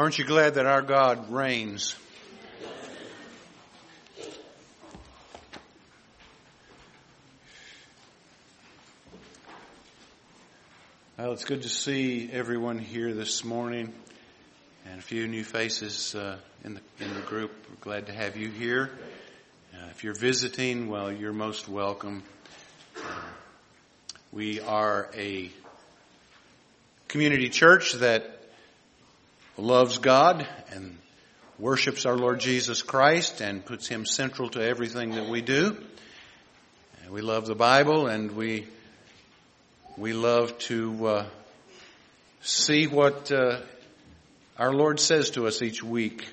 [0.00, 1.94] Aren't you glad that our God reigns?
[11.18, 13.92] Well, it's good to see everyone here this morning
[14.86, 17.52] and a few new faces uh, in, the, in the group.
[17.68, 18.90] We're glad to have you here.
[19.74, 22.22] Uh, if you're visiting, well, you're most welcome.
[22.96, 23.00] Uh,
[24.32, 25.50] we are a
[27.06, 28.39] community church that
[29.56, 30.96] loves God and
[31.58, 35.76] worships our Lord Jesus Christ and puts Him central to everything that we do.
[37.02, 38.66] And we love the Bible and we
[39.96, 41.26] we love to uh,
[42.40, 43.58] see what uh,
[44.58, 46.26] our Lord says to us each week.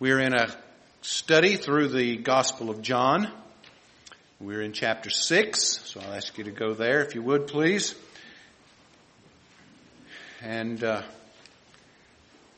[0.00, 0.48] We are in a
[1.02, 3.30] study through the Gospel of John.
[4.40, 7.94] We're in chapter 6, so I'll ask you to go there if you would, please.
[10.42, 11.02] And uh,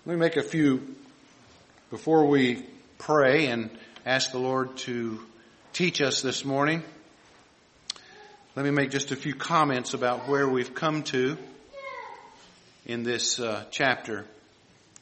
[0.04, 0.96] let me make a few,
[1.88, 2.66] before we
[2.98, 3.70] pray and
[4.04, 5.20] ask the Lord to
[5.72, 6.82] teach us this morning,
[8.56, 11.38] let me make just a few comments about where we've come to
[12.84, 14.26] in this uh, chapter,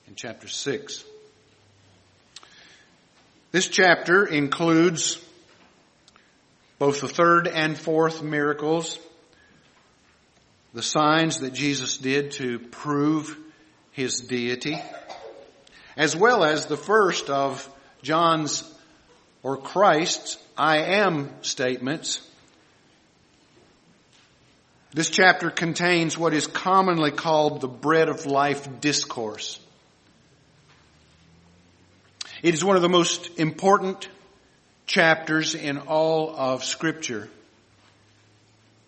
[0.06, 1.02] in chapter 6.
[3.52, 5.18] This chapter includes
[6.78, 8.98] both the third and fourth miracles,
[10.74, 13.34] the signs that Jesus did to prove
[14.00, 14.80] his deity,
[15.94, 17.68] as well as the first of
[18.02, 18.64] John's
[19.42, 22.26] or Christ's I am statements.
[24.92, 29.60] This chapter contains what is commonly called the bread of life discourse.
[32.42, 34.08] It is one of the most important
[34.86, 37.28] chapters in all of scripture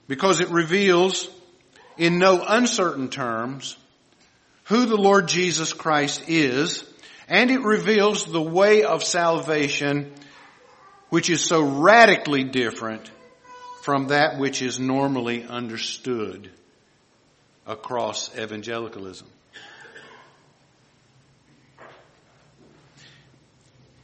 [0.09, 1.29] because it reveals
[1.99, 3.77] in no uncertain terms
[4.65, 6.85] who the Lord Jesus Christ is,
[7.29, 10.13] and it reveals the way of salvation
[11.09, 13.11] which is so radically different
[13.83, 16.51] from that which is normally understood
[17.67, 19.27] across evangelicalism.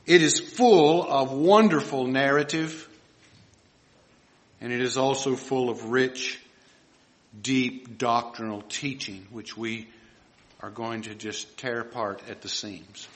[0.06, 2.88] It is full of wonderful narrative,
[4.60, 6.40] and it is also full of rich,
[7.40, 9.86] deep doctrinal teaching, which we
[10.60, 13.06] are going to just tear apart at the seams.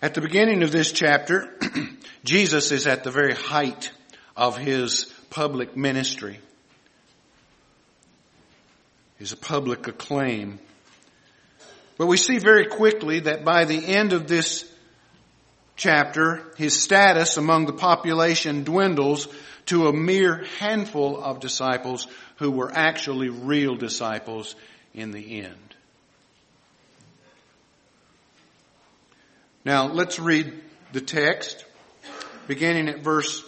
[0.00, 1.52] At the beginning of this chapter,
[2.24, 3.90] Jesus is at the very height
[4.36, 6.38] of his public ministry.
[9.18, 10.60] His public acclaim.
[11.96, 14.72] But we see very quickly that by the end of this
[15.78, 19.28] chapter, his status among the population dwindles
[19.66, 22.06] to a mere handful of disciples
[22.36, 24.54] who were actually real disciples
[24.92, 25.54] in the end.
[29.64, 30.52] Now let's read
[30.92, 31.64] the text
[32.46, 33.44] beginning at verse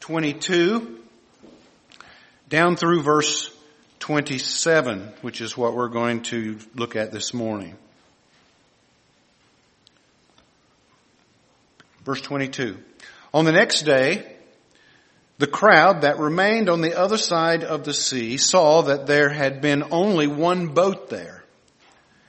[0.00, 0.98] 22
[2.48, 3.54] down through verse
[4.00, 7.76] 27, which is what we're going to look at this morning.
[12.04, 12.76] Verse 22.
[13.32, 14.36] On the next day,
[15.38, 19.60] the crowd that remained on the other side of the sea saw that there had
[19.60, 21.44] been only one boat there,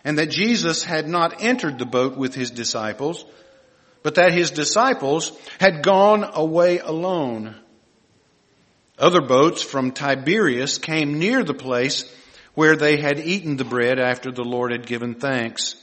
[0.03, 3.25] and that Jesus had not entered the boat with his disciples,
[4.03, 7.55] but that his disciples had gone away alone.
[8.97, 12.05] Other boats from Tiberias came near the place
[12.53, 15.75] where they had eaten the bread after the Lord had given thanks.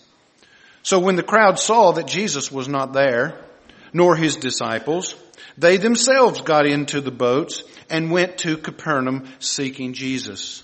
[0.83, 3.45] So when the crowd saw that Jesus was not there,
[3.93, 5.15] nor his disciples,
[5.57, 10.63] they themselves got into the boats and went to Capernaum seeking Jesus.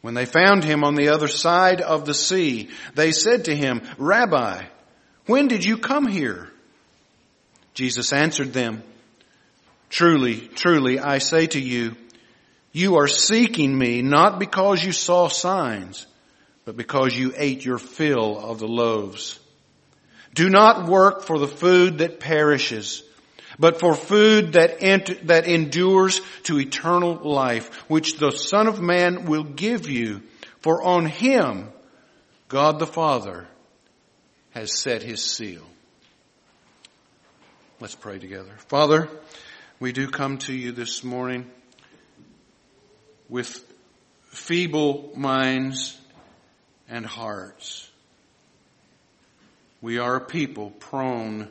[0.00, 3.82] When they found him on the other side of the sea, they said to him,
[3.98, 4.64] Rabbi,
[5.26, 6.48] when did you come here?
[7.74, 8.82] Jesus answered them,
[9.90, 11.96] Truly, truly, I say to you,
[12.72, 16.06] you are seeking me not because you saw signs,
[16.64, 19.40] but because you ate your fill of the loaves.
[20.34, 23.02] Do not work for the food that perishes,
[23.58, 29.24] but for food that, ent- that endures to eternal life, which the Son of Man
[29.26, 30.22] will give you,
[30.60, 31.68] for on him
[32.48, 33.46] God the Father
[34.50, 35.62] has set his seal.
[37.80, 38.52] Let's pray together.
[38.68, 39.08] Father,
[39.78, 41.50] we do come to you this morning
[43.28, 43.64] with
[44.28, 45.98] feeble minds
[46.88, 47.89] and hearts.
[49.82, 51.48] We are a people prone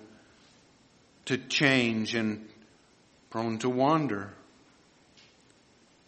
[1.26, 2.48] to change and
[3.30, 4.32] prone to wander.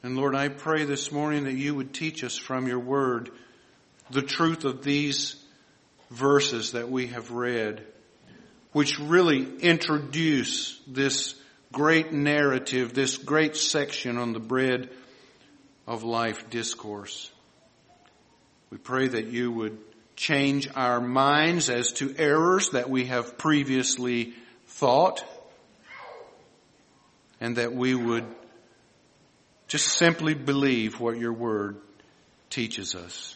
[0.03, 3.31] And Lord, I pray this morning that you would teach us from your word
[4.11, 5.35] the truth of these
[6.11, 7.85] verses that we have read,
[8.71, 11.35] which really introduce this
[11.71, 14.89] great narrative, this great section on the bread
[15.87, 17.31] of life discourse.
[18.69, 19.77] We pray that you would
[20.15, 24.33] change our minds as to errors that we have previously
[24.67, 25.23] thought
[27.39, 28.25] and that we would
[29.67, 31.77] just simply believe what your word
[32.49, 33.35] teaches us.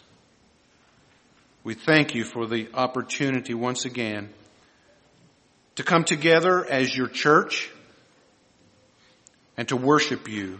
[1.64, 4.30] We thank you for the opportunity once again
[5.76, 7.72] to come together as your church
[9.58, 10.60] and to worship you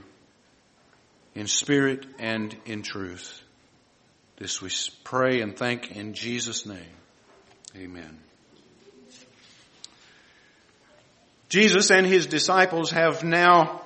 [1.36, 3.42] in spirit and in truth.
[4.38, 4.70] This we
[5.06, 6.80] pray and thank in Jesus' name.
[7.76, 8.20] Amen.
[11.48, 13.82] Jesus and his disciples have now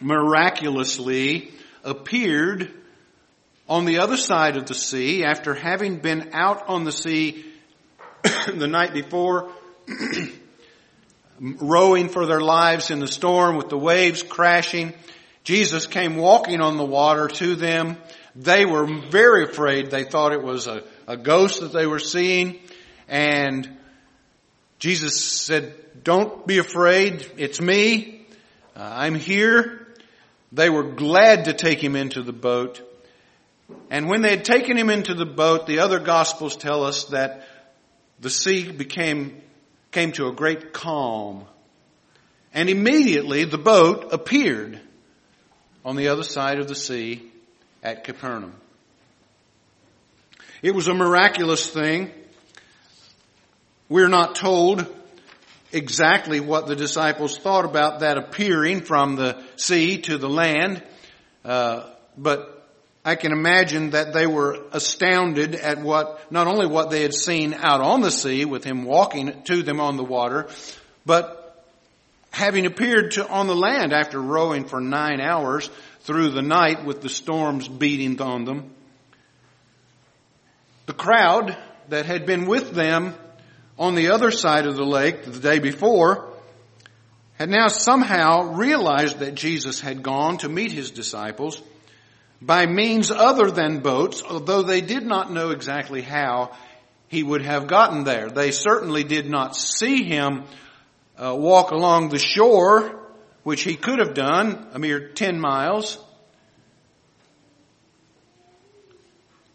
[0.00, 1.50] miraculously
[1.84, 2.72] appeared
[3.68, 7.44] on the other side of the sea after having been out on the sea
[8.22, 9.50] the night before
[11.40, 14.94] rowing for their lives in the storm with the waves crashing.
[15.44, 17.98] Jesus came walking on the water to them.
[18.36, 19.90] They were very afraid.
[19.90, 22.60] They thought it was a, a ghost that they were seeing.
[23.08, 23.78] And
[24.78, 27.30] Jesus said, don't be afraid.
[27.36, 28.26] It's me.
[28.76, 29.86] Uh, I'm here.
[30.52, 32.82] They were glad to take him into the boat.
[33.90, 37.46] And when they had taken him into the boat, the other gospels tell us that
[38.20, 39.42] the sea became
[39.90, 41.44] came to a great calm.
[42.52, 44.80] And immediately the boat appeared
[45.84, 47.27] on the other side of the sea
[47.82, 48.54] at Capernaum.
[50.62, 52.10] It was a miraculous thing.
[53.88, 54.86] We're not told
[55.72, 60.82] exactly what the disciples thought about that appearing from the sea to the land,
[61.44, 62.66] uh, but
[63.04, 67.54] I can imagine that they were astounded at what, not only what they had seen
[67.54, 70.48] out on the sea with him walking to them on the water,
[71.06, 71.64] but
[72.30, 75.70] having appeared to, on the land after rowing for nine hours
[76.08, 78.70] through the night with the storms beating on them.
[80.86, 81.54] The crowd
[81.90, 83.14] that had been with them
[83.78, 86.32] on the other side of the lake the day before
[87.34, 91.60] had now somehow realized that Jesus had gone to meet his disciples
[92.40, 96.56] by means other than boats, although they did not know exactly how
[97.08, 98.30] he would have gotten there.
[98.30, 100.44] They certainly did not see him
[101.18, 102.97] uh, walk along the shore,
[103.48, 105.96] which he could have done, a mere 10 miles.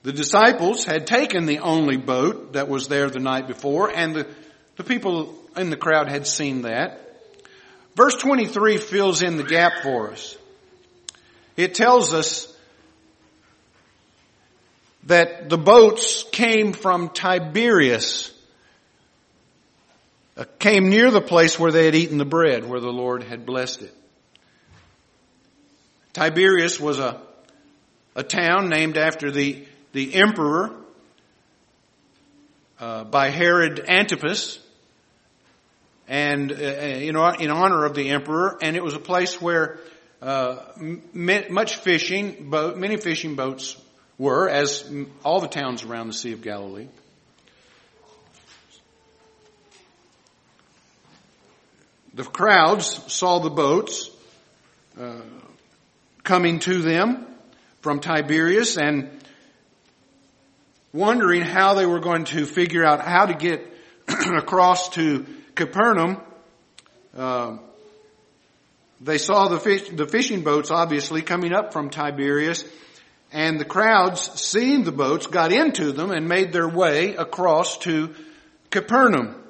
[0.02, 4.28] The disciples had taken the only boat that was there the night before, and the,
[4.78, 7.02] the people in the crowd had seen that.
[7.94, 10.36] Verse 23 fills in the gap for us.
[11.56, 12.52] It tells us
[15.04, 18.33] that the boats came from Tiberias,
[20.60, 23.84] came near the place where they had eaten the bread, where the Lord had blessed
[23.84, 23.94] it.
[26.14, 27.22] Tiberias was a,
[28.16, 30.76] a town named after the, the emperor
[32.80, 34.60] uh, by Herod Antipas,
[36.08, 39.80] and uh, in, in honor of the emperor, and it was a place where
[40.22, 40.58] uh,
[41.14, 43.78] much fishing, boat, many fishing boats
[44.18, 44.90] were, as
[45.24, 46.88] all the towns around the Sea of Galilee.
[52.14, 54.10] The crowds saw the boats
[55.00, 55.22] uh,
[56.24, 57.26] coming to them
[57.82, 59.10] from Tiberias and
[60.94, 63.66] wondering how they were going to figure out how to get
[64.08, 66.22] across to Capernaum.
[67.18, 67.58] Uh,
[69.02, 72.64] they saw the, fish, the fishing boats obviously coming up from Tiberias
[73.32, 78.14] and the crowds, seeing the boats, got into them and made their way across to
[78.70, 79.43] Capernaum,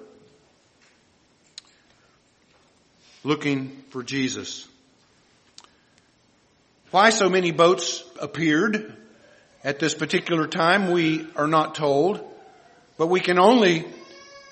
[3.24, 4.68] looking for Jesus.
[6.92, 8.96] Why so many boats appeared
[9.64, 12.20] at this particular time, we are not told,
[12.98, 13.86] but we can only,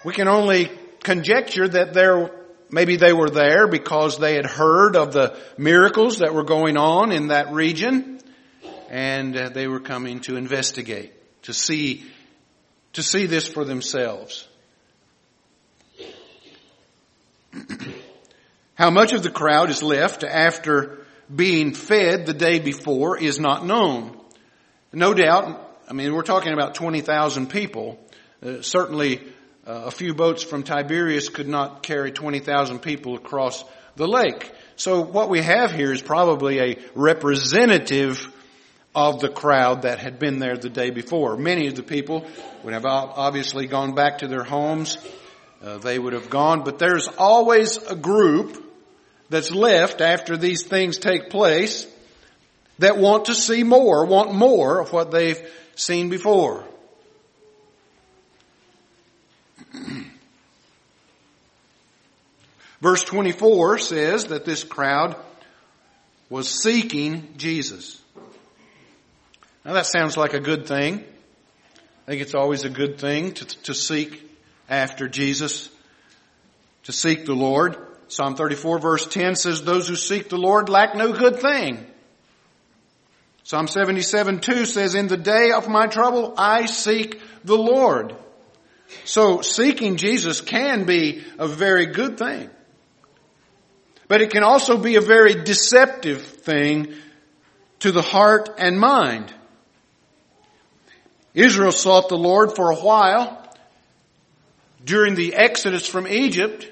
[0.06, 0.72] we can only
[1.04, 2.32] conjecture that there,
[2.70, 7.12] maybe they were there because they had heard of the miracles that were going on
[7.12, 8.22] in that region
[8.90, 11.14] and uh, they were coming to investigate,
[11.44, 12.06] to see,
[12.94, 14.48] to see this for themselves.
[18.82, 23.64] How much of the crowd is left after being fed the day before is not
[23.64, 24.20] known.
[24.92, 28.04] No doubt, I mean, we're talking about 20,000 people.
[28.44, 29.22] Uh, certainly,
[29.68, 33.64] uh, a few boats from Tiberias could not carry 20,000 people across
[33.98, 34.52] the lake.
[34.78, 38.34] So what we have here is probably a representative
[38.96, 41.38] of the crowd that had been there the day before.
[41.38, 42.26] Many of the people
[42.64, 44.98] would have obviously gone back to their homes.
[45.64, 48.70] Uh, they would have gone, but there's always a group
[49.32, 51.88] that's left after these things take place
[52.80, 55.42] that want to see more, want more of what they've
[55.76, 56.66] seen before.
[62.82, 65.16] Verse 24 says that this crowd
[66.30, 68.02] was seeking Jesus.
[69.64, 71.06] Now that sounds like a good thing.
[72.06, 74.30] I think it's always a good thing to, to seek
[74.68, 75.70] after Jesus,
[76.84, 77.78] to seek the Lord.
[78.12, 81.86] Psalm 34 verse 10 says, those who seek the Lord lack no good thing.
[83.44, 88.14] Psalm 77 2 says, in the day of my trouble, I seek the Lord.
[89.06, 92.50] So seeking Jesus can be a very good thing.
[94.10, 96.94] But it can also be a very deceptive thing
[97.80, 99.34] to the heart and mind.
[101.34, 103.42] Israel sought the Lord for a while
[104.84, 106.71] during the exodus from Egypt,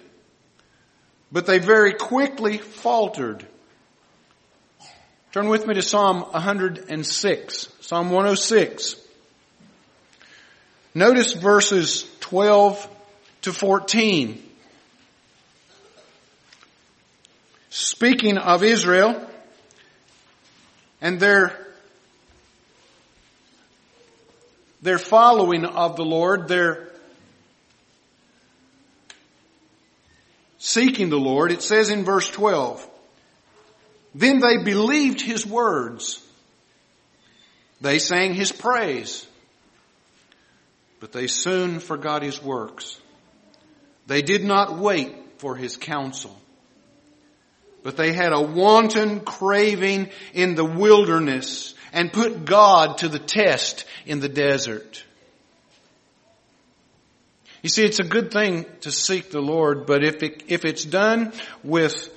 [1.31, 3.45] but they very quickly faltered.
[5.31, 8.95] Turn with me to Psalm 106, Psalm 106.
[10.95, 12.89] Notice verses 12
[13.43, 14.43] to 14.
[17.69, 19.23] Speaking of Israel
[20.99, 21.67] and their
[24.81, 26.88] their following of the Lord, their
[30.59, 32.85] seeking the Lord, it says in verse 12,
[34.13, 36.23] then they believed his words.
[37.81, 39.25] They sang his praise,
[40.99, 42.99] but they soon forgot his works.
[44.05, 46.35] They did not wait for his counsel,
[47.83, 53.85] but they had a wanton craving in the wilderness and put God to the test
[54.05, 55.03] in the desert.
[57.61, 60.85] You see, it's a good thing to seek the Lord, but if it, if it's
[60.85, 62.09] done with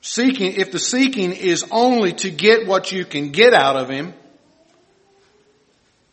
[0.00, 4.14] seeking, if the seeking is only to get what you can get out of Him,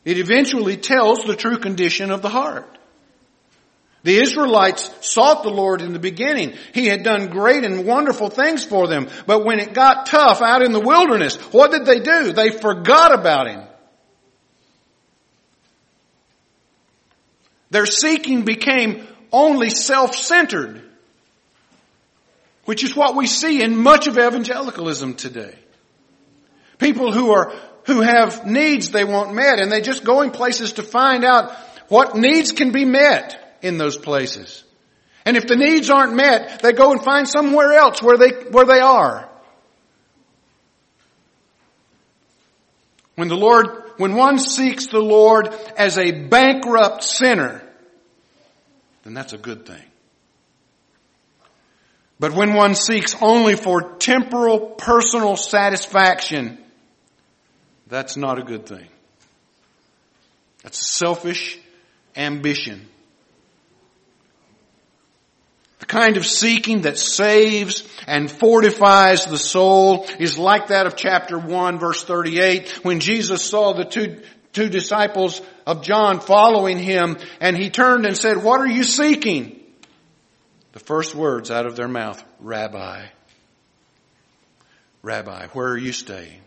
[0.04, 2.75] it eventually tells the true condition of the heart.
[4.04, 6.54] The Israelites sought the Lord in the beginning.
[6.75, 9.08] He had done great and wonderful things for them.
[9.25, 12.32] But when it got tough out in the wilderness, what did they do?
[12.32, 13.64] They forgot about Him.
[17.75, 20.82] Their seeking became only self-centered,
[22.63, 25.53] which is what we see in much of evangelicalism today.
[26.77, 27.53] People who are,
[27.86, 31.51] who have needs they want met and they just go in places to find out
[31.89, 34.63] what needs can be met in those places.
[35.25, 38.65] And if the needs aren't met, they go and find somewhere else where they, where
[38.65, 39.29] they are.
[43.15, 43.67] When the Lord,
[43.98, 47.63] when one seeks the Lord as a bankrupt sinner,
[49.05, 49.83] then that's a good thing.
[52.19, 56.57] But when one seeks only for temporal personal satisfaction,
[57.88, 58.88] that's not a good thing.
[60.63, 61.59] That's a selfish
[62.15, 62.88] ambition.
[65.79, 71.38] The kind of seeking that saves and fortifies the soul is like that of chapter
[71.38, 77.57] 1 verse 38 when Jesus saw the two, two disciples of John following him and
[77.57, 79.60] he turned and said, what are you seeking?
[80.74, 83.05] The first words out of their mouth, Rabbi.
[85.01, 86.41] Rabbi, where are you staying?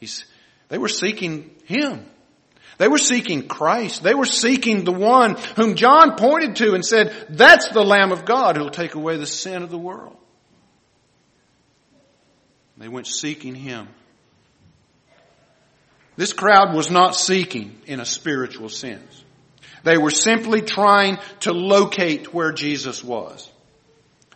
[0.00, 0.24] He's,
[0.68, 2.06] they were seeking him.
[2.78, 4.02] They were seeking Christ.
[4.02, 8.24] They were seeking the one whom John pointed to and said, that's the Lamb of
[8.24, 10.16] God who'll take away the sin of the world.
[12.76, 13.88] They went seeking Him.
[16.16, 19.24] This crowd was not seeking in a spiritual sense.
[19.82, 23.50] They were simply trying to locate where Jesus was.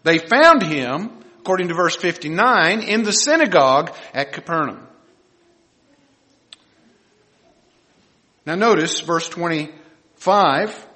[0.03, 4.87] They found Him, according to verse 59, in the synagogue at Capernaum.
[8.49, 10.87] Now notice verse 25.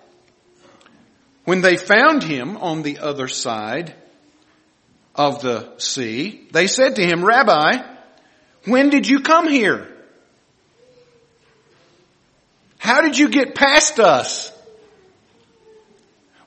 [1.45, 3.95] When they found him on the other side
[5.15, 7.73] of the sea, they said to him, Rabbi,
[8.65, 9.92] when did you come here?
[12.83, 14.51] How did you get past us?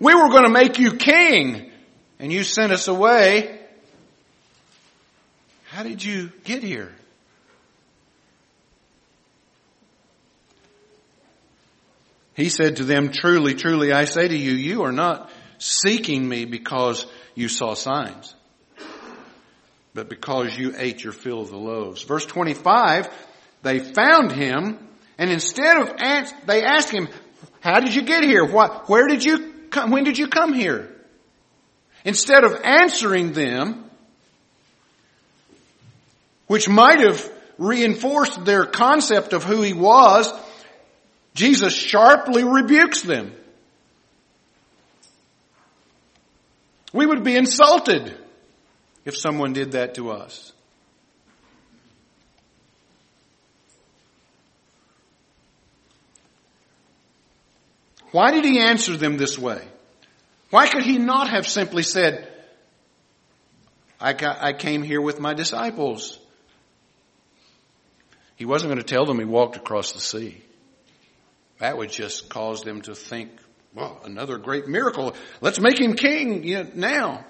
[0.01, 1.71] We were going to make you king
[2.19, 3.57] and you sent us away.
[5.69, 6.93] How did you get here?
[12.33, 16.43] He said to them, truly, truly, I say to you, you are not seeking me
[16.43, 18.35] because you saw signs.
[19.93, 22.03] but because you ate your fill of the loaves.
[22.03, 23.07] Verse 25,
[23.63, 24.85] they found him,
[25.17, 25.93] and instead of,
[26.45, 27.07] they asked him,
[27.61, 28.45] how did you get here?
[28.45, 30.91] What, where did you come, when did you come here?
[32.03, 33.89] Instead of answering them,
[36.47, 40.31] which might have reinforced their concept of who he was,
[41.33, 43.33] Jesus sharply rebukes them.
[46.93, 48.15] We would be insulted
[49.03, 50.53] if someone did that to us.
[58.15, 59.61] Why did he answer them this way?
[60.49, 62.25] Why could he not have simply said,
[63.99, 66.17] I, got, I came here with my disciples?
[68.37, 70.41] He wasn't going to tell them he walked across the sea.
[71.59, 73.31] That would just cause them to think,
[73.73, 75.13] well, another great miracle.
[75.41, 77.25] Let's make him king now.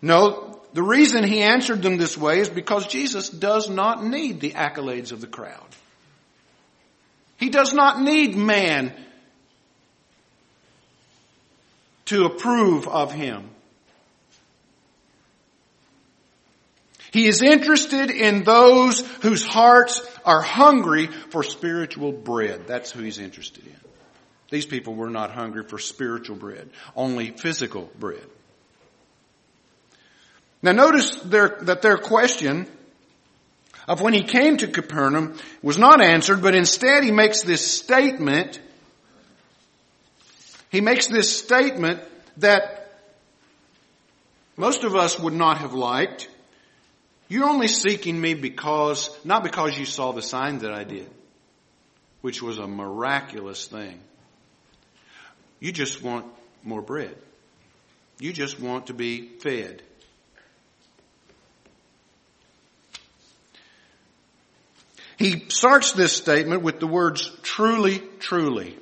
[0.00, 4.52] No, the reason he answered them this way is because Jesus does not need the
[4.52, 5.63] accolades of the crowd.
[7.38, 8.92] He does not need man
[12.06, 13.50] to approve of him.
[17.12, 22.66] He is interested in those whose hearts are hungry for spiritual bread.
[22.66, 23.76] That's who he's interested in.
[24.50, 28.26] These people were not hungry for spiritual bread, only physical bread.
[30.60, 32.66] Now notice their, that their question
[33.86, 38.60] of when he came to Capernaum was not answered, but instead he makes this statement.
[40.70, 42.00] He makes this statement
[42.38, 43.00] that
[44.56, 46.28] most of us would not have liked.
[47.28, 51.10] You're only seeking me because, not because you saw the sign that I did,
[52.20, 54.00] which was a miraculous thing.
[55.60, 56.26] You just want
[56.62, 57.16] more bread.
[58.18, 59.82] You just want to be fed.
[65.16, 68.76] He starts this statement with the words truly, truly.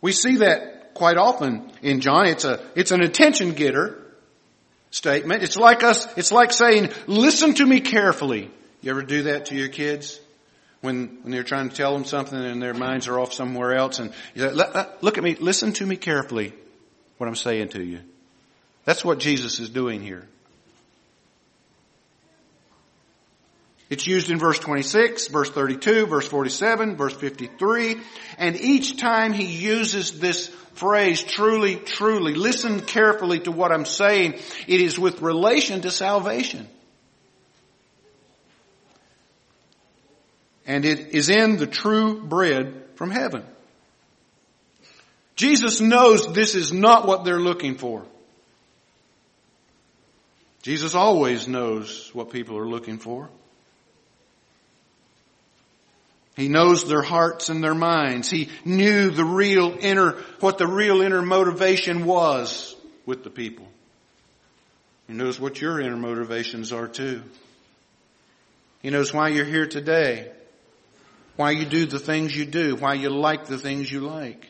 [0.00, 2.26] We see that quite often in John.
[2.26, 4.02] It's a, it's an attention getter
[4.90, 5.42] statement.
[5.42, 8.50] It's like us, it's like saying, listen to me carefully.
[8.82, 10.20] You ever do that to your kids?
[10.80, 14.00] When, when you're trying to tell them something and their minds are off somewhere else
[14.00, 14.52] and you say,
[15.00, 16.52] look at me, listen to me carefully,
[17.18, 18.00] what I'm saying to you.
[18.84, 20.26] That's what Jesus is doing here.
[23.92, 27.98] It's used in verse 26, verse 32, verse 47, verse 53,
[28.38, 34.38] and each time he uses this phrase, truly, truly, listen carefully to what I'm saying,
[34.66, 36.66] it is with relation to salvation.
[40.66, 43.44] And it is in the true bread from heaven.
[45.36, 48.06] Jesus knows this is not what they're looking for.
[50.62, 53.28] Jesus always knows what people are looking for.
[56.36, 58.30] He knows their hearts and their minds.
[58.30, 63.68] He knew the real inner, what the real inner motivation was with the people.
[65.08, 67.22] He knows what your inner motivations are too.
[68.80, 70.30] He knows why you're here today.
[71.36, 72.76] Why you do the things you do.
[72.76, 74.48] Why you like the things you like.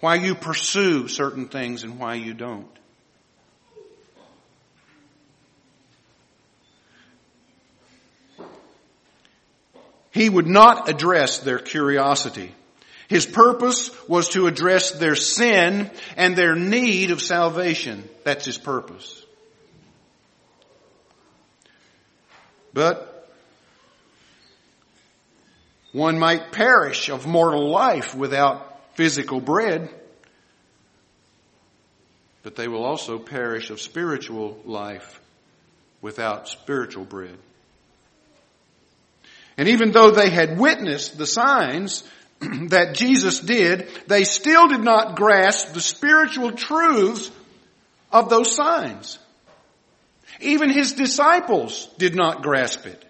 [0.00, 2.68] Why you pursue certain things and why you don't.
[10.12, 12.54] He would not address their curiosity.
[13.08, 18.08] His purpose was to address their sin and their need of salvation.
[18.24, 19.22] That's his purpose.
[22.74, 23.28] But
[25.92, 29.90] one might perish of mortal life without physical bread,
[32.42, 35.20] but they will also perish of spiritual life
[36.00, 37.36] without spiritual bread.
[39.56, 42.04] And even though they had witnessed the signs
[42.40, 47.30] that Jesus did, they still did not grasp the spiritual truths
[48.10, 49.18] of those signs.
[50.40, 53.04] Even his disciples did not grasp it.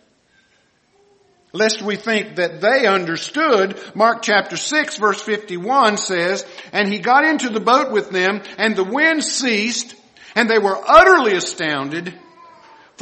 [1.55, 7.25] Lest we think that they understood, Mark chapter 6 verse 51 says, And he got
[7.25, 9.95] into the boat with them, and the wind ceased,
[10.35, 12.15] and they were utterly astounded,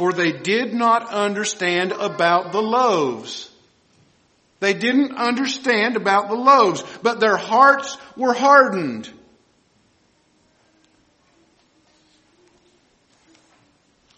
[0.01, 3.51] for they did not understand about the loaves.
[4.59, 9.07] They didn't understand about the loaves, but their hearts were hardened.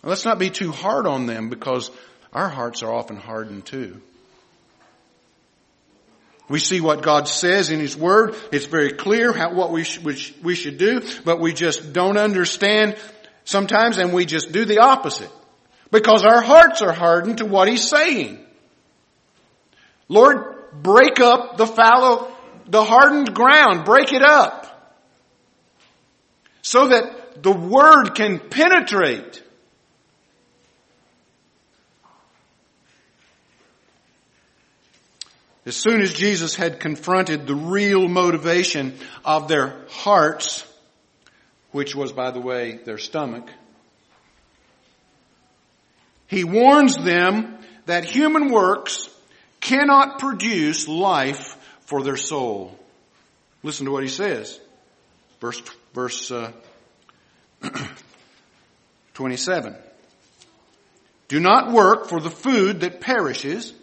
[0.03, 1.91] Let's not be too hard on them because
[2.31, 3.99] our hearts are often hardened too.
[6.47, 8.37] We see what God says in His Word.
[8.53, 12.95] It's very clear how, what we, sh- we should do, but we just don't understand
[13.43, 15.29] sometimes and we just do the opposite.
[15.93, 18.43] Because our hearts are hardened to what He's saying.
[20.09, 22.31] Lord, break up the fallow,
[22.67, 23.85] the hardened ground.
[23.85, 24.97] Break it up.
[26.63, 29.43] So that the Word can penetrate.
[35.67, 40.67] As soon as Jesus had confronted the real motivation of their hearts,
[41.71, 43.47] which was, by the way, their stomach,
[46.27, 49.09] he warns them that human works
[49.59, 52.77] cannot produce life for their soul.
[53.61, 54.59] Listen to what he says.
[55.39, 55.61] Verse,
[55.93, 56.51] verse uh,
[59.13, 59.75] 27.
[61.27, 63.73] Do not work for the food that perishes,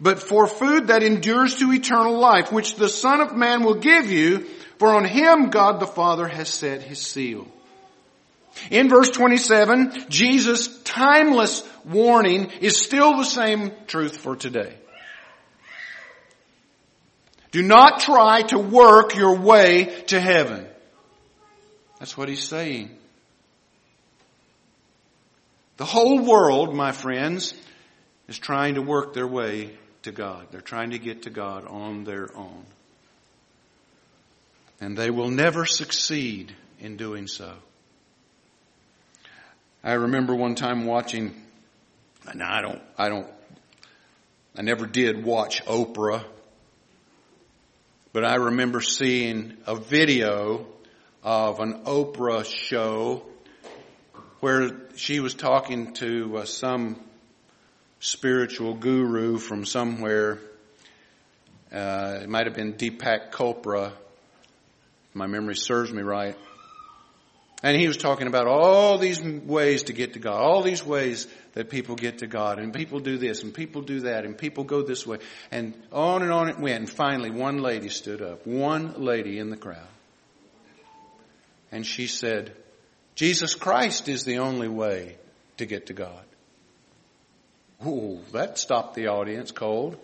[0.00, 4.10] but for food that endures to eternal life, which the Son of Man will give
[4.10, 4.40] you,
[4.78, 7.46] for on him God the Father has set his seal.
[8.70, 14.74] In verse 27, Jesus' timeless warning is still the same truth for today.
[17.50, 20.66] Do not try to work your way to heaven.
[21.98, 22.90] That's what he's saying.
[25.76, 27.54] The whole world, my friends,
[28.28, 30.46] is trying to work their way to God.
[30.50, 32.64] They're trying to get to God on their own.
[34.80, 37.52] And they will never succeed in doing so.
[39.84, 41.34] I remember one time watching,
[42.28, 43.26] and I don't, I don't,
[44.56, 46.24] I never did watch Oprah,
[48.12, 50.66] but I remember seeing a video
[51.24, 53.24] of an Oprah show
[54.38, 57.00] where she was talking to uh, some
[57.98, 60.38] spiritual guru from somewhere.
[61.72, 63.90] Uh, it might have been Deepak Chopra,
[65.12, 66.36] my memory serves me right.
[67.62, 71.28] And he was talking about all these ways to get to God, all these ways
[71.52, 74.64] that people get to God, and people do this, and people do that, and people
[74.64, 75.18] go this way,
[75.52, 76.80] and on and on it went.
[76.80, 79.86] And finally, one lady stood up, one lady in the crowd.
[81.70, 82.52] And she said,
[83.14, 85.16] Jesus Christ is the only way
[85.58, 86.24] to get to God.
[87.86, 89.96] Ooh, that stopped the audience cold.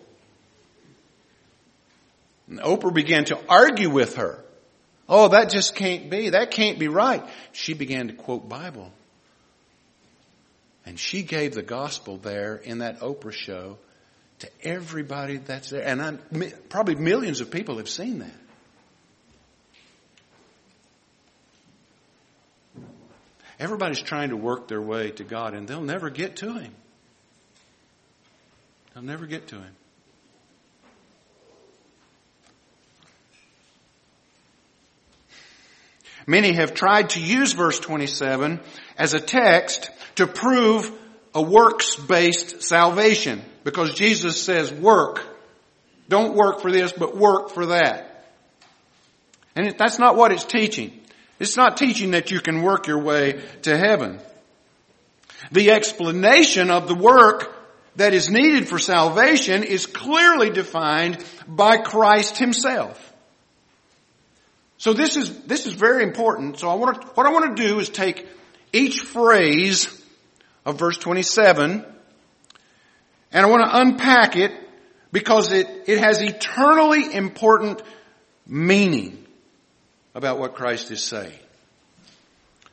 [2.47, 4.43] And Oprah began to argue with her.
[5.09, 6.29] Oh, that just can't be.
[6.29, 7.23] That can't be right.
[7.51, 8.91] She began to quote Bible.
[10.85, 13.77] And she gave the gospel there in that Oprah show
[14.39, 15.85] to everybody that's there.
[15.85, 16.19] And I'm,
[16.69, 18.31] probably millions of people have seen that.
[23.59, 26.73] Everybody's trying to work their way to God and they'll never get to Him.
[28.93, 29.75] They'll never get to him.
[36.27, 38.59] Many have tried to use verse 27
[38.97, 40.91] as a text to prove
[41.33, 45.21] a works-based salvation because Jesus says work.
[46.07, 48.25] Don't work for this, but work for that.
[49.55, 50.99] And that's not what it's teaching.
[51.39, 54.19] It's not teaching that you can work your way to heaven.
[55.51, 57.55] The explanation of the work
[57.95, 63.08] that is needed for salvation is clearly defined by Christ himself.
[64.79, 66.57] So this is, this is very important.
[66.57, 68.25] So I want to, what I want to do is take
[68.71, 69.87] each phrase
[70.65, 71.85] of verse 27
[73.31, 74.53] and I want to unpack it
[75.11, 77.81] because it, it has eternally important
[78.47, 79.25] meaning
[80.15, 81.37] about what Christ is saying.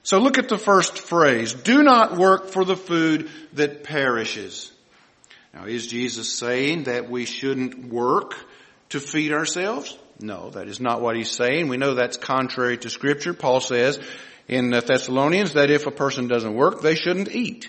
[0.04, 1.52] So look at the first phrase.
[1.54, 4.70] Do not work for the food that perishes.
[5.52, 8.36] Now, is Jesus saying that we shouldn't work
[8.90, 9.98] to feed ourselves?
[10.20, 11.68] No, that is not what he's saying.
[11.68, 13.34] We know that's contrary to scripture.
[13.34, 14.00] Paul says
[14.48, 17.68] in the Thessalonians that if a person doesn't work, they shouldn't eat.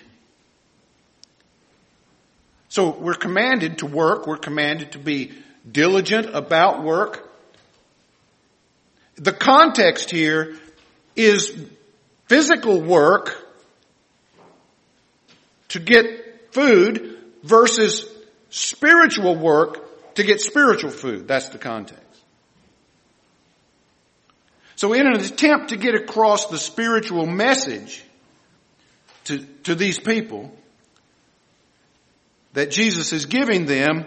[2.68, 4.26] So we're commanded to work.
[4.26, 5.32] We're commanded to be
[5.70, 7.30] diligent about work.
[9.16, 10.56] The context here
[11.16, 11.52] is
[12.28, 13.44] physical work
[15.68, 18.08] to get food versus
[18.50, 21.26] spiritual work to get spiritual food.
[21.26, 22.07] That's the context.
[24.78, 28.04] So in an attempt to get across the spiritual message
[29.24, 30.56] to, to these people
[32.52, 34.06] that Jesus is giving them,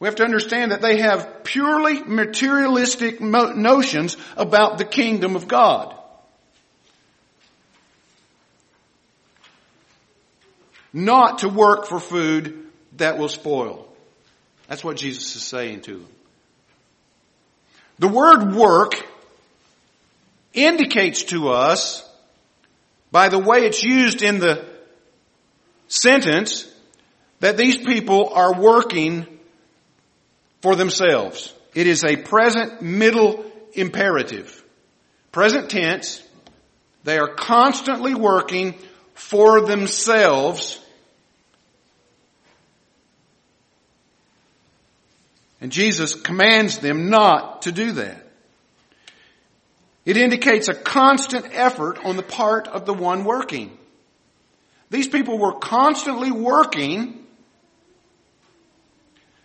[0.00, 5.96] we have to understand that they have purely materialistic notions about the kingdom of God.
[10.92, 12.66] not to work for food
[12.98, 13.88] that will spoil.
[14.68, 16.08] That's what Jesus is saying to them.
[18.02, 18.94] The word work
[20.52, 22.02] indicates to us
[23.12, 24.66] by the way it's used in the
[25.86, 26.68] sentence
[27.38, 29.38] that these people are working
[30.62, 31.54] for themselves.
[31.74, 34.64] It is a present middle imperative.
[35.30, 36.24] Present tense.
[37.04, 38.74] They are constantly working
[39.14, 40.81] for themselves.
[45.62, 48.26] And Jesus commands them not to do that.
[50.04, 53.78] It indicates a constant effort on the part of the one working.
[54.90, 57.24] These people were constantly working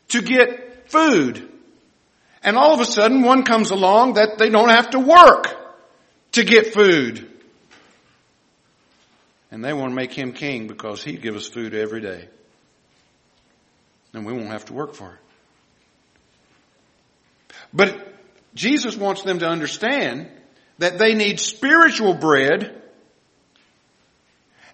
[0.08, 1.47] to get food.
[2.41, 5.56] And all of a sudden one comes along that they don't have to work
[6.32, 7.32] to get food.
[9.51, 12.27] And they want to make him king because he'd give us food every day.
[14.13, 15.27] And we won't have to work for it.
[17.78, 17.96] But
[18.56, 20.28] Jesus wants them to understand
[20.80, 22.82] that they need spiritual bread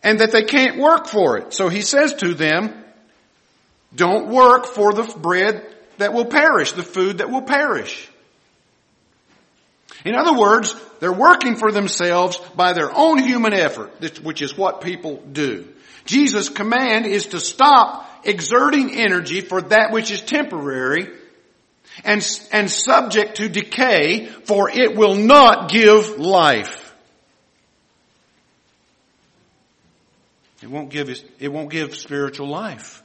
[0.02, 1.54] and that they can't work for it.
[1.54, 2.74] So he says to them,
[3.94, 8.10] don't work for the bread that will perish, the food that will perish.
[10.06, 13.92] In other words, they're working for themselves by their own human effort,
[14.24, 15.68] which is what people do.
[16.06, 21.10] Jesus' command is to stop exerting energy for that which is temporary
[22.03, 26.79] and, and subject to decay, for it will not give life.
[30.62, 33.03] It won't give, it won't give spiritual life.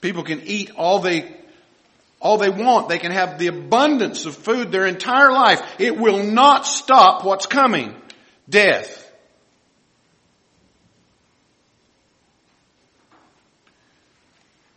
[0.00, 1.36] People can eat all they,
[2.20, 2.88] all they want.
[2.88, 5.60] They can have the abundance of food their entire life.
[5.78, 7.94] It will not stop what's coming.
[8.48, 9.01] Death.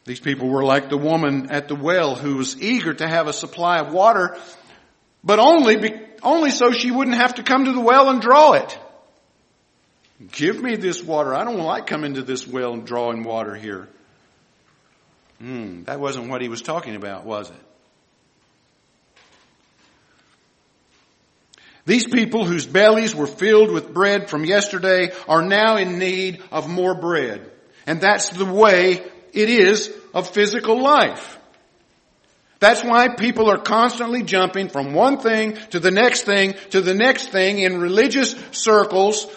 [0.06, 3.34] These people were like the woman at the well who was eager to have a
[3.34, 4.38] supply of water,
[5.24, 8.54] but only, be, only so she wouldn't have to come to the well and draw
[8.54, 8.80] it.
[10.32, 11.34] Give me this water.
[11.34, 13.90] I don't like coming to this well and drawing water here.
[15.40, 17.56] Hmm, that wasn't what he was talking about, was it?
[21.86, 26.70] These people whose bellies were filled with bread from yesterday are now in need of
[26.70, 27.52] more bread.
[27.86, 29.04] And that's the way
[29.36, 31.38] it is of physical life.
[32.60, 36.96] That's why people are constantly jumping from one thing to the next thing to the
[36.96, 39.28] next thing in religious circles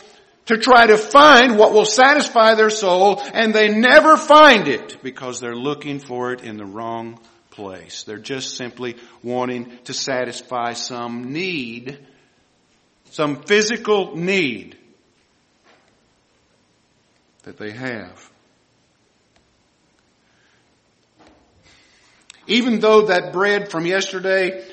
[0.46, 5.40] to try to find what will satisfy their soul and they never find it because
[5.40, 7.18] they're looking for it in the wrong
[7.50, 8.04] place.
[8.04, 11.98] They're just simply wanting to satisfy some need,
[13.10, 14.78] some physical need
[17.42, 18.30] that they have.
[22.48, 24.64] Even though that bread from yesterday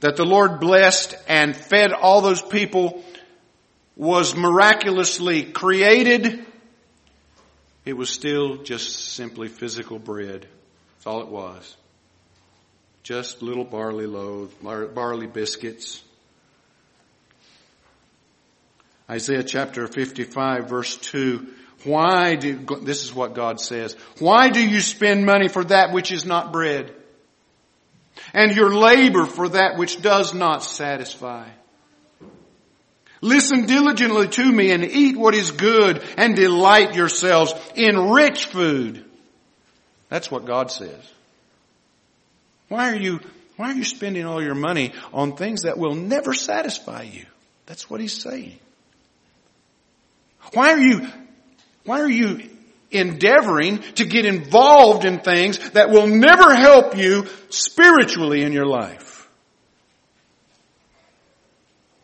[0.00, 3.02] that the Lord blessed and fed all those people
[3.96, 6.44] was miraculously created,
[7.84, 10.46] it was still just simply physical bread.
[10.96, 11.76] That's all it was.
[13.04, 16.02] Just little barley loaves, barley biscuits.
[19.08, 21.46] Isaiah chapter 55 verse 2
[21.84, 26.12] why do, this is what God says, why do you spend money for that which
[26.12, 26.94] is not bread?
[28.32, 31.48] And your labor for that which does not satisfy.
[33.20, 39.04] Listen diligently to me and eat what is good and delight yourselves in rich food.
[40.10, 41.10] That's what God says.
[42.68, 43.20] Why are you,
[43.56, 47.24] why are you spending all your money on things that will never satisfy you?
[47.66, 48.58] That's what he's saying.
[50.52, 51.08] Why are you,
[51.84, 52.50] why are you
[52.94, 59.28] endeavoring to get involved in things that will never help you spiritually in your life.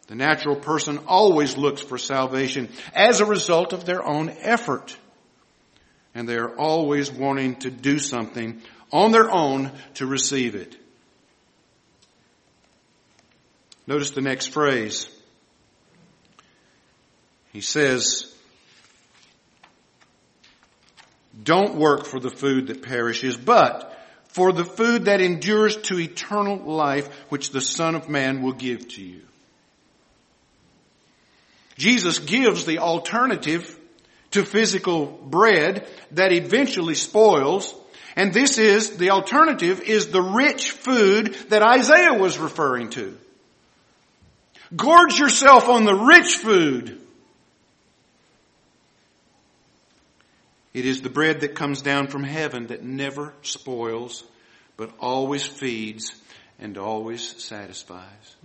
[0.09, 4.97] The natural person always looks for salvation as a result of their own effort.
[6.17, 10.77] And they are always wanting to do something on their own to receive it.
[13.87, 15.09] Notice the next phrase.
[17.53, 18.30] He says,
[21.43, 26.57] Don't work for the food that perishes, but for the food that endures to eternal
[26.59, 29.23] life, which the Son of Man will give to you.
[31.77, 33.79] Jesus gives the alternative
[34.33, 37.75] to physical bread that eventually spoils,
[38.17, 43.17] and this is, the alternative is the rich food that Isaiah was referring to.
[44.77, 47.00] Gorge yourself on the rich food
[50.73, 54.25] It is the bread that comes down from heaven that never spoils,
[54.77, 56.15] but always feeds
[56.59, 58.37] and always satisfies.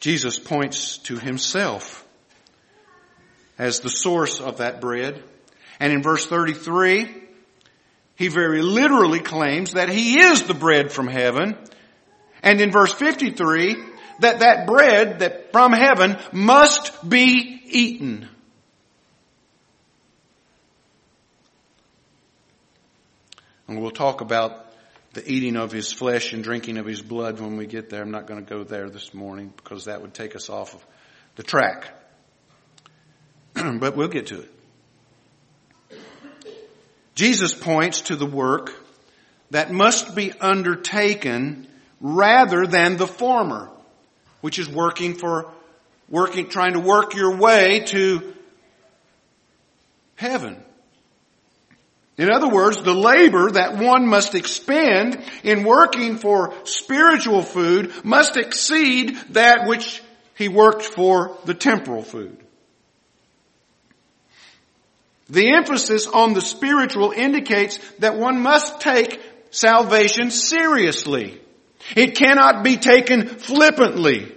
[0.00, 2.06] Jesus points to himself
[3.58, 5.22] as the source of that bread.
[5.78, 7.14] And in verse 33,
[8.16, 11.56] he very literally claims that he is the bread from heaven.
[12.42, 13.76] And in verse 53,
[14.20, 18.28] that that bread that from heaven must be eaten.
[23.66, 24.66] And we'll talk about
[25.12, 28.02] the eating of his flesh and drinking of his blood when we get there.
[28.02, 30.86] I'm not going to go there this morning because that would take us off of
[31.36, 31.92] the track.
[33.54, 34.50] but we'll get to it.
[37.14, 38.72] Jesus points to the work
[39.50, 41.66] that must be undertaken
[42.00, 43.70] rather than the former,
[44.40, 45.50] which is working for,
[46.08, 48.34] working, trying to work your way to
[50.16, 50.62] heaven.
[52.18, 58.36] In other words, the labor that one must expend in working for spiritual food must
[58.36, 60.02] exceed that which
[60.36, 62.36] he worked for the temporal food.
[65.30, 71.40] The emphasis on the spiritual indicates that one must take salvation seriously.
[71.96, 74.34] It cannot be taken flippantly.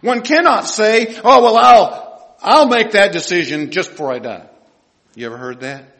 [0.00, 4.46] One cannot say, oh well I'll, I'll make that decision just before I die.
[5.14, 5.98] You ever heard that?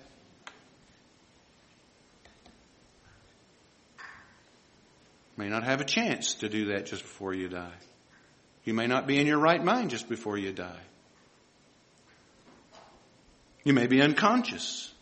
[5.39, 7.79] may not have a chance to do that just before you die.
[8.65, 10.81] You may not be in your right mind just before you die.
[13.63, 14.93] You may be unconscious.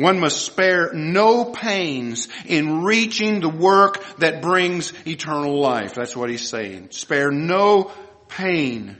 [0.00, 5.94] One must spare no pains in reaching the work that brings eternal life.
[5.94, 6.88] That's what he's saying.
[6.92, 7.92] Spare no
[8.26, 8.96] pain.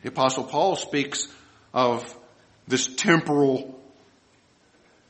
[0.00, 1.28] The apostle Paul speaks
[1.74, 2.16] of
[2.66, 3.78] this temporal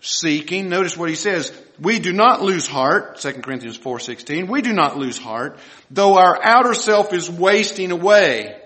[0.00, 0.68] seeking.
[0.68, 1.52] Notice what he says.
[1.78, 4.48] We do not lose heart, 2 Corinthians 4.16.
[4.48, 5.60] We do not lose heart,
[5.92, 8.60] though our outer self is wasting away.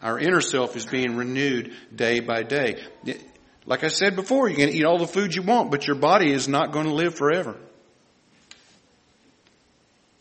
[0.00, 2.80] Our inner self is being renewed day by day.
[3.70, 6.32] Like I said before, you can eat all the food you want, but your body
[6.32, 7.54] is not going to live forever.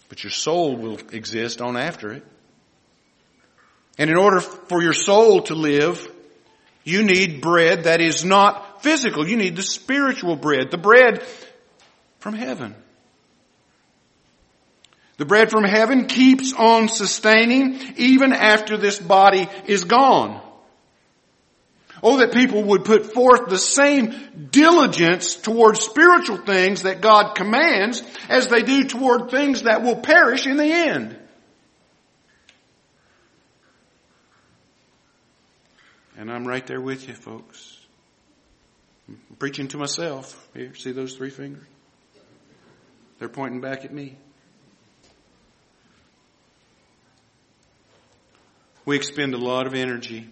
[0.07, 2.23] But your soul will exist on after it.
[3.97, 6.07] And in order for your soul to live,
[6.83, 9.27] you need bread that is not physical.
[9.27, 11.25] You need the spiritual bread, the bread
[12.19, 12.75] from heaven.
[15.17, 20.39] The bread from heaven keeps on sustaining even after this body is gone.
[22.01, 28.03] Oh, that people would put forth the same diligence towards spiritual things that God commands
[28.29, 31.17] as they do toward things that will perish in the end.
[36.17, 37.77] And I'm right there with you, folks.
[39.07, 40.49] I'm preaching to myself.
[40.53, 41.65] Here, see those three fingers?
[43.19, 44.17] They're pointing back at me.
[48.85, 50.29] We expend a lot of energy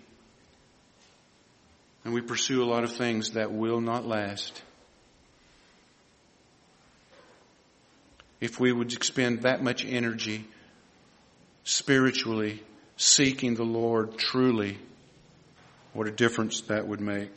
[2.07, 4.61] and we pursue a lot of things that will not last.
[8.39, 10.45] If we would expend that much energy
[11.65, 12.63] spiritually
[12.95, 14.77] seeking the Lord truly,
[15.91, 17.35] what a difference that would make.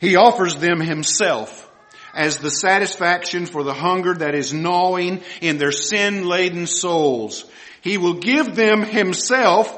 [0.00, 1.68] He offers them himself
[2.14, 7.46] as the satisfaction for the hunger that is gnawing in their sin-laden souls.
[7.80, 9.76] He will give them himself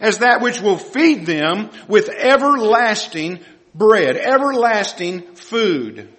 [0.00, 3.40] as that which will feed them with everlasting
[3.74, 6.12] bread, everlasting food.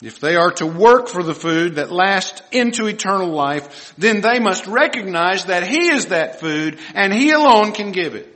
[0.00, 4.38] If they are to work for the food that lasts into eternal life, then they
[4.38, 8.32] must recognize that He is that food and He alone can give it.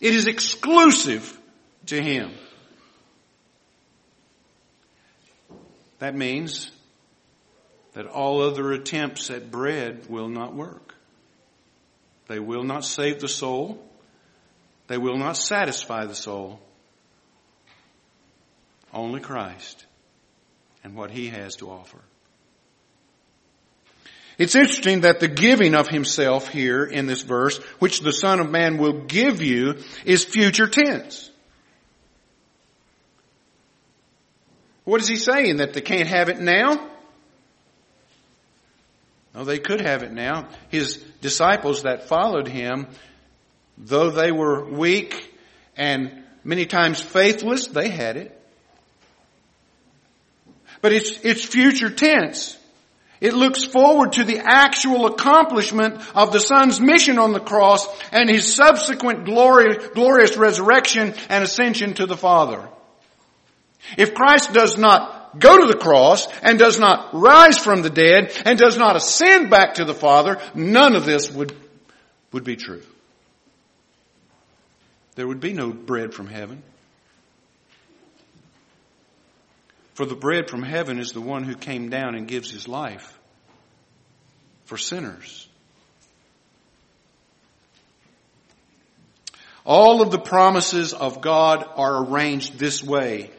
[0.00, 1.36] It is exclusive
[1.86, 2.30] to Him.
[5.98, 6.70] That means
[7.94, 10.87] that all other attempts at bread will not work.
[12.28, 13.82] They will not save the soul.
[14.86, 16.60] They will not satisfy the soul.
[18.92, 19.84] Only Christ
[20.84, 21.98] and what he has to offer.
[24.38, 28.48] It's interesting that the giving of himself here in this verse, which the Son of
[28.48, 31.28] Man will give you, is future tense.
[34.84, 35.56] What is he saying?
[35.56, 36.88] That they can't have it now?
[39.44, 40.48] They could have it now.
[40.68, 42.88] His disciples that followed him,
[43.76, 45.34] though they were weak
[45.76, 48.34] and many times faithless, they had it.
[50.80, 52.56] But it's, it's future tense.
[53.20, 58.30] It looks forward to the actual accomplishment of the Son's mission on the cross and
[58.30, 62.68] His subsequent glory, glorious resurrection and ascension to the Father.
[63.96, 68.32] If Christ does not go to the cross and does not rise from the dead
[68.44, 71.54] and does not ascend back to the Father, none of this would,
[72.32, 72.82] would be true.
[75.16, 76.62] There would be no bread from heaven.
[79.94, 83.18] For the bread from heaven is the one who came down and gives his life
[84.64, 85.48] for sinners.
[89.64, 93.30] All of the promises of God are arranged this way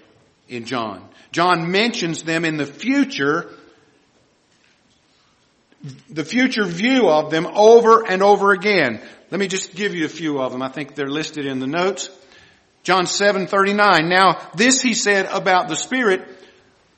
[0.48, 1.09] in John.
[1.32, 3.52] John mentions them in the future,
[6.10, 9.02] the future view of them over and over again.
[9.32, 10.62] Let me just give you a few of them.
[10.62, 12.10] I think they're listed in the notes.
[12.84, 14.10] John 7:39.
[14.10, 16.28] Now, this he said about the Spirit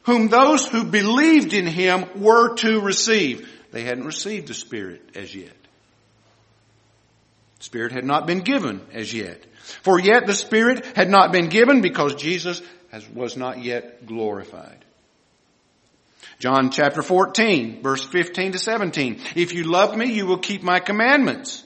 [0.03, 3.47] whom those who believed in him were to receive.
[3.71, 5.55] They hadn't received the Spirit as yet.
[7.59, 9.43] Spirit had not been given as yet.
[9.83, 12.61] For yet the Spirit had not been given because Jesus
[12.91, 14.85] has, was not yet glorified.
[16.39, 19.21] John chapter 14, verse 15 to 17.
[19.35, 21.63] If you love me, you will keep my commandments.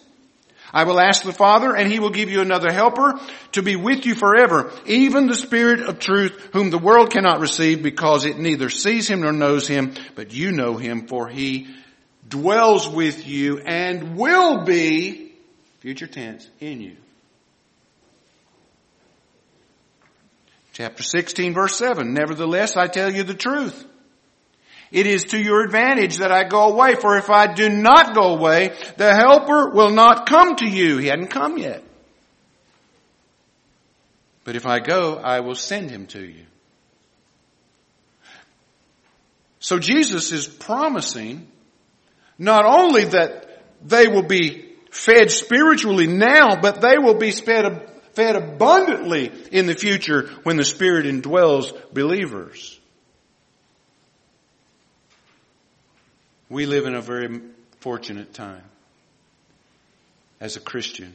[0.73, 3.19] I will ask the Father and he will give you another helper
[3.53, 7.82] to be with you forever, even the Spirit of truth whom the world cannot receive
[7.82, 11.73] because it neither sees him nor knows him, but you know him for he
[12.28, 15.32] dwells with you and will be,
[15.80, 16.97] future tense, in you.
[20.76, 23.86] Chapter 16 verse 7, nevertheless I tell you the truth.
[24.91, 28.36] It is to your advantage that I go away, for if I do not go
[28.36, 30.97] away, the helper will not come to you.
[30.97, 31.82] He hadn't come yet.
[34.43, 36.45] But if I go, I will send him to you.
[39.59, 41.47] So Jesus is promising
[42.38, 48.36] not only that they will be fed spiritually now, but they will be fed, fed
[48.36, 52.80] abundantly in the future when the Spirit indwells believers.
[56.49, 57.41] We live in a very
[57.80, 58.63] fortunate time
[60.39, 61.13] as a Christian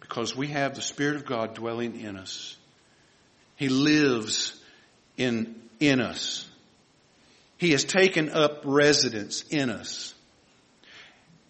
[0.00, 2.56] because we have the Spirit of God dwelling in us.
[3.56, 4.58] He lives
[5.16, 6.48] in, in us.
[7.56, 10.14] He has taken up residence in us.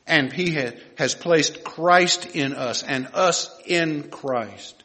[0.09, 0.59] And He
[0.97, 4.83] has placed Christ in us and us in Christ.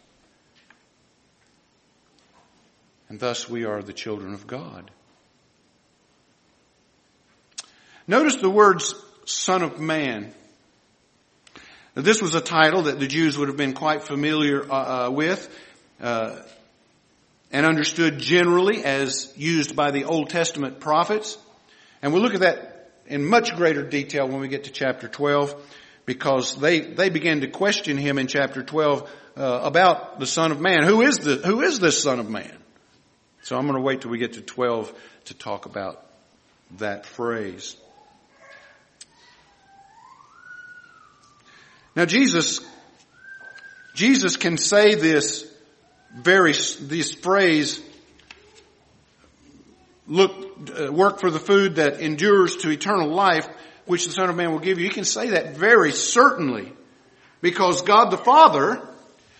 [3.10, 4.92] And thus we are the children of God.
[8.08, 8.96] Notice the words
[9.26, 10.34] Son of Man.
[11.96, 15.12] Now, this was a title that the Jews would have been quite familiar uh, uh,
[15.12, 15.48] with
[16.02, 16.40] uh,
[17.52, 21.38] and understood generally as used by the Old Testament prophets.
[22.02, 22.73] And we'll look at that
[23.08, 25.56] in much greater detail when we get to chapter 12
[26.06, 30.60] because they, they begin to question him in chapter 12 uh, about the Son of
[30.60, 30.84] Man.
[30.84, 32.58] Who is the, who is this Son of Man?
[33.44, 34.94] So I'm going to wait till we get to 12
[35.26, 36.06] to talk about
[36.78, 37.76] that phrase.
[41.96, 42.60] Now Jesus,
[43.94, 45.50] Jesus can say this
[46.16, 47.82] very, this phrase,
[50.08, 53.48] look, Uh, work for the food that endures to eternal life,
[53.86, 54.86] which the Son of Man will give you.
[54.86, 56.72] You can say that very certainly
[57.42, 58.88] because God the Father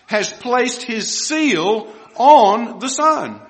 [0.06, 3.40] has placed His seal on the Son.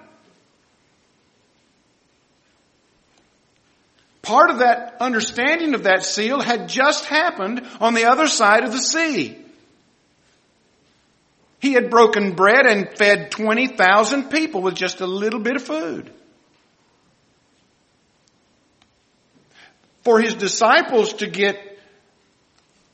[4.22, 8.72] Part of that understanding of that seal had just happened on the other side of
[8.72, 9.36] the sea.
[11.60, 16.12] He had broken bread and fed 20,000 people with just a little bit of food.
[20.04, 21.58] For his disciples to get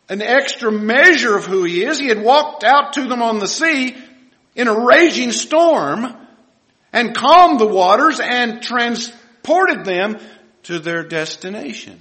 [0.08, 3.48] an extra measure of who he is, he had walked out to them on the
[3.48, 3.96] sea
[4.54, 6.16] in a raging storm
[6.92, 10.18] and calmed the waters and transported them
[10.64, 11.98] to their destination.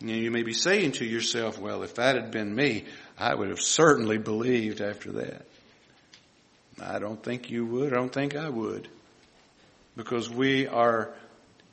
[0.00, 2.84] You may be saying to yourself, well, if that had been me,
[3.16, 5.46] I would have certainly believed after that.
[6.82, 7.92] I don't think you would.
[7.92, 8.88] I don't think I would.
[9.96, 11.12] Because we are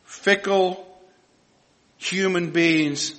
[0.03, 0.86] fickle
[1.97, 3.15] human beings.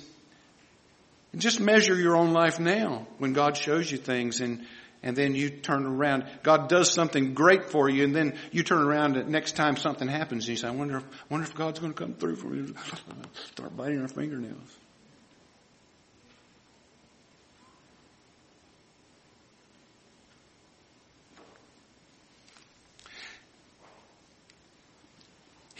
[1.35, 4.65] Just measure your own life now when God shows you things and
[5.03, 6.25] and then you turn around.
[6.43, 10.07] God does something great for you, and then you turn around and next time something
[10.07, 12.47] happens, and you say, I wonder if, wonder if God's going to come through for
[12.47, 12.73] me.
[13.51, 14.77] Start biting our fingernails.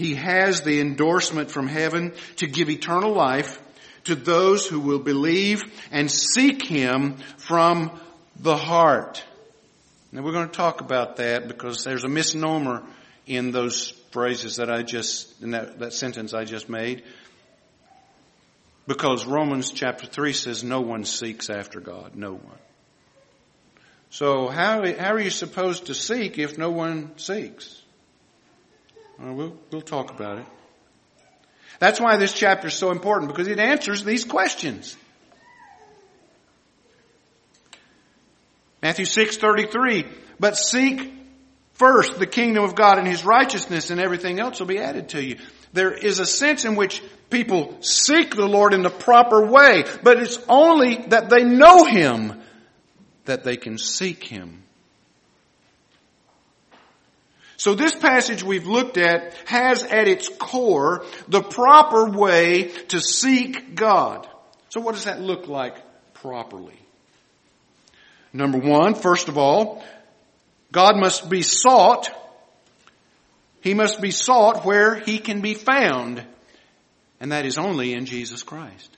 [0.01, 3.61] He has the endorsement from heaven to give eternal life
[4.05, 7.91] to those who will believe and seek Him from
[8.35, 9.23] the heart.
[10.11, 12.81] Now we're going to talk about that because there's a misnomer
[13.27, 17.03] in those phrases that I just, in that, that sentence I just made.
[18.87, 22.15] Because Romans chapter 3 says no one seeks after God.
[22.15, 22.59] No one.
[24.09, 27.80] So how, how are you supposed to seek if no one seeks?
[29.19, 30.45] Well, we'll, we'll talk about it.
[31.79, 34.95] That's why this chapter is so important because it answers these questions.
[38.81, 40.07] Matthew 6:33,
[40.39, 41.11] but seek
[41.73, 45.23] first the kingdom of God and his righteousness and everything else will be added to
[45.23, 45.37] you.
[45.73, 50.19] There is a sense in which people seek the Lord in the proper way, but
[50.19, 52.41] it's only that they know him
[53.25, 54.60] that they can seek him.
[57.61, 63.75] So this passage we've looked at has at its core the proper way to seek
[63.75, 64.27] God.
[64.69, 65.75] So what does that look like
[66.15, 66.79] properly?
[68.33, 69.83] Number one, first of all,
[70.71, 72.09] God must be sought.
[73.61, 76.25] He must be sought where he can be found.
[77.19, 78.89] And that is only in Jesus Christ.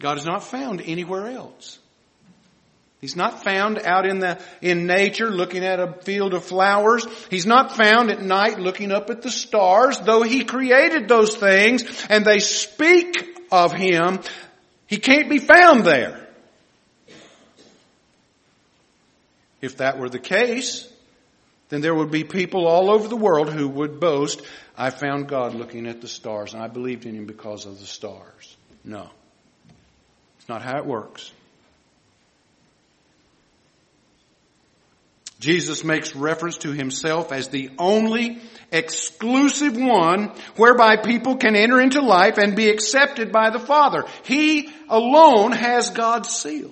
[0.00, 1.78] God is not found anywhere else.
[3.02, 7.04] He's not found out in the, in nature looking at a field of flowers.
[7.30, 12.06] He's not found at night looking up at the stars, though He created those things
[12.08, 14.20] and they speak of Him.
[14.86, 16.28] He can't be found there.
[19.60, 20.88] If that were the case,
[21.70, 24.42] then there would be people all over the world who would boast,
[24.78, 27.86] I found God looking at the stars and I believed in Him because of the
[27.86, 28.56] stars.
[28.84, 29.10] No.
[30.38, 31.32] It's not how it works.
[35.42, 38.40] Jesus makes reference to himself as the only
[38.70, 44.04] exclusive one whereby people can enter into life and be accepted by the Father.
[44.24, 46.70] He alone has God's seal.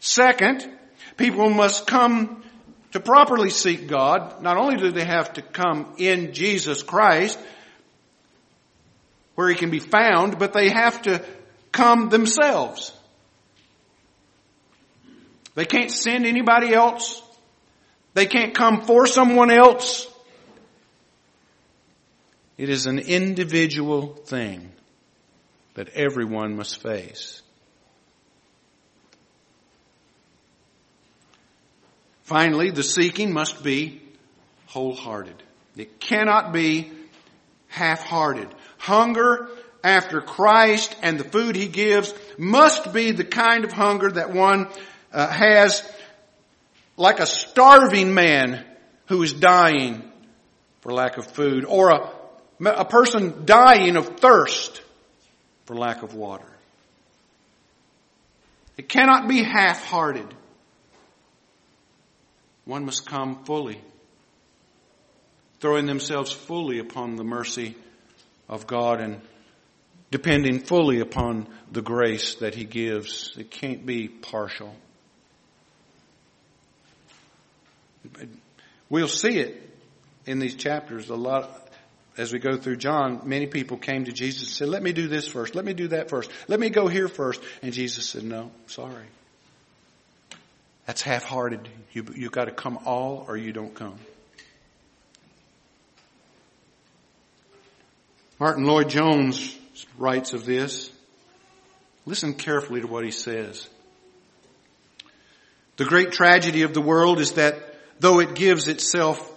[0.00, 0.68] Second,
[1.16, 2.42] People must come
[2.92, 4.42] to properly seek God.
[4.42, 7.38] Not only do they have to come in Jesus Christ,
[9.34, 11.24] where He can be found, but they have to
[11.70, 12.92] come themselves.
[15.54, 17.22] They can't send anybody else.
[18.14, 20.08] They can't come for someone else.
[22.56, 24.72] It is an individual thing
[25.74, 27.42] that everyone must face.
[32.22, 34.00] Finally, the seeking must be
[34.66, 35.42] wholehearted.
[35.76, 36.92] It cannot be
[37.68, 38.48] half-hearted.
[38.78, 39.48] Hunger
[39.82, 44.68] after Christ and the food He gives must be the kind of hunger that one
[45.12, 45.88] uh, has
[46.96, 48.64] like a starving man
[49.06, 50.02] who is dying
[50.80, 52.12] for lack of food or a,
[52.64, 54.82] a person dying of thirst
[55.66, 56.46] for lack of water.
[58.76, 60.34] It cannot be half-hearted.
[62.64, 63.80] One must come fully,
[65.60, 67.76] throwing themselves fully upon the mercy
[68.48, 69.20] of God and
[70.10, 73.36] depending fully upon the grace that He gives.
[73.36, 74.74] It can't be partial.
[78.88, 79.70] We'll see it
[80.26, 81.50] in these chapters a lot
[82.16, 83.22] as we go through John.
[83.24, 85.54] Many people came to Jesus and said, let me do this first.
[85.54, 86.30] Let me do that first.
[86.46, 87.40] Let me go here first.
[87.62, 89.06] And Jesus said, no, sorry.
[90.86, 91.68] That's half-hearted.
[91.92, 93.98] You, you've got to come all or you don't come.
[98.38, 99.56] Martyn Lloyd-Jones
[99.96, 100.90] writes of this.
[102.04, 103.68] Listen carefully to what he says.
[105.76, 107.71] The great tragedy of the world is that
[108.02, 109.28] though it gives itself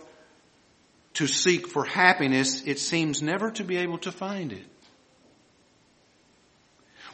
[1.14, 4.66] to seek for happiness, it seems never to be able to find it.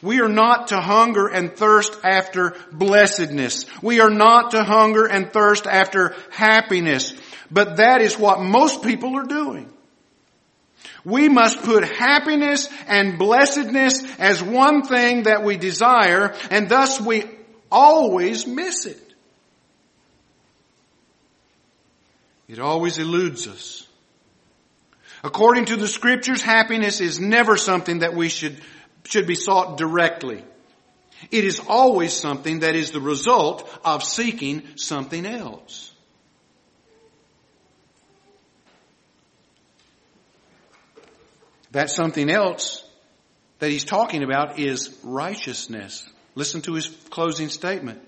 [0.00, 3.66] We are not to hunger and thirst after blessedness.
[3.82, 7.14] We are not to hunger and thirst after happiness.
[7.50, 9.70] But that is what most people are doing.
[11.04, 17.24] We must put happiness and blessedness as one thing that we desire, and thus we
[17.70, 19.01] always miss it.
[22.52, 23.86] It always eludes us.
[25.24, 28.60] According to the scriptures, happiness is never something that we should
[29.04, 30.44] should be sought directly.
[31.30, 35.94] It is always something that is the result of seeking something else.
[41.70, 42.84] That something else
[43.60, 46.06] that he's talking about is righteousness.
[46.34, 48.06] Listen to his closing statement.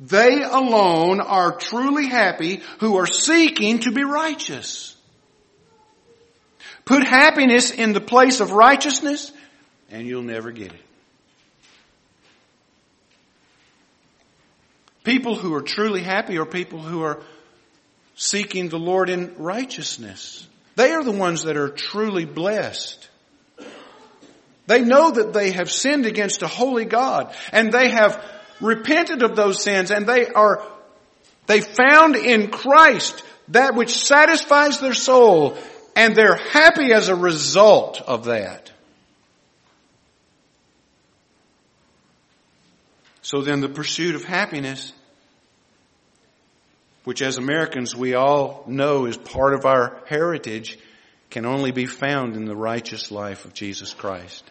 [0.00, 4.96] They alone are truly happy who are seeking to be righteous.
[6.86, 9.30] Put happiness in the place of righteousness
[9.90, 10.80] and you'll never get it.
[15.04, 17.20] People who are truly happy are people who are
[18.14, 20.46] seeking the Lord in righteousness.
[20.76, 23.08] They are the ones that are truly blessed.
[24.66, 29.36] They know that they have sinned against a holy God and they have repented of
[29.36, 30.62] those sins and they are,
[31.46, 35.56] they found in Christ that which satisfies their soul
[35.96, 38.70] and they're happy as a result of that.
[43.22, 44.92] So then the pursuit of happiness,
[47.04, 50.78] which as Americans we all know is part of our heritage,
[51.30, 54.42] can only be found in the righteous life of Jesus Christ.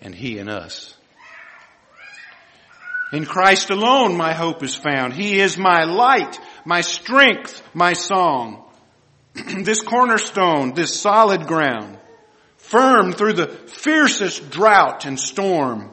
[0.00, 0.95] And He in us.
[3.12, 5.14] In Christ alone my hope is found.
[5.14, 8.64] He is my light, my strength, my song.
[9.34, 11.98] this cornerstone, this solid ground,
[12.56, 15.90] firm through the fiercest drought and storm.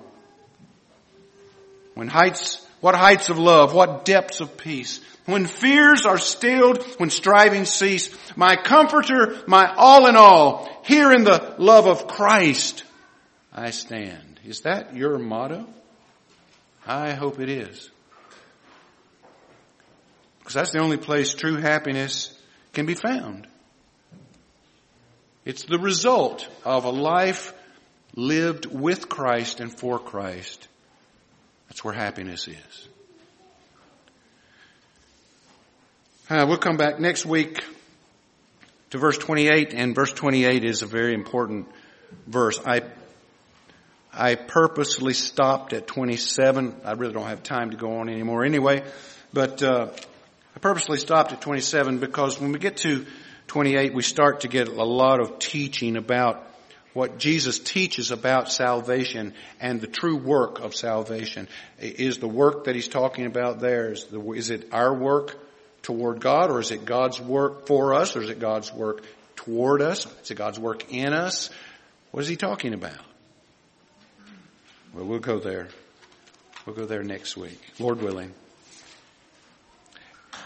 [1.93, 4.99] When heights, what heights of love, what depths of peace.
[5.25, 11.23] When fears are stilled, when striving cease, my comforter, my all in all, here in
[11.23, 12.83] the love of Christ,
[13.53, 14.39] I stand.
[14.43, 15.67] Is that your motto?
[16.85, 17.89] I hope it is.
[20.39, 22.37] Because that's the only place true happiness
[22.73, 23.47] can be found.
[25.45, 27.53] It's the result of a life
[28.15, 30.67] lived with Christ and for Christ.
[31.67, 32.87] That's where happiness is.
[36.29, 37.63] Uh, we'll come back next week
[38.91, 41.67] to verse 28, and verse 28 is a very important
[42.27, 42.59] verse.
[42.65, 42.81] I
[44.15, 46.81] I purposely stopped at 27.
[46.85, 48.83] I really don't have time to go on anymore anyway,
[49.33, 49.87] but uh,
[50.55, 53.07] I purposely stopped at 27 because when we get to
[53.47, 56.47] 28, we start to get a lot of teaching about
[56.93, 61.47] what Jesus teaches about salvation and the true work of salvation.
[61.79, 65.35] Is the work that he's talking about there, is, the, is it our work
[65.81, 69.01] toward God or is it God's work for us or is it God's work
[69.35, 70.05] toward us?
[70.21, 71.49] Is it God's work in us?
[72.11, 73.12] What is he talking about?
[74.93, 75.69] Well, we'll go there.
[76.65, 78.31] We'll go there next week, Lord willing.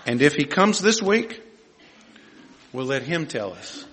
[0.06, 1.41] And if he comes this week,
[2.72, 3.84] we'll let him tell us.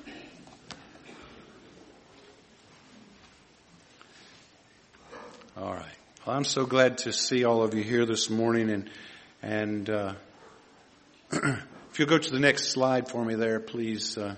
[5.57, 5.85] All right.
[6.25, 8.91] Well, I'm so glad to see all of you here this morning and,
[9.43, 10.15] and, uh,
[11.33, 14.37] if you'll go to the next slide for me there, please, uh,